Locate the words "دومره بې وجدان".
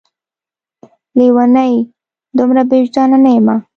2.37-3.09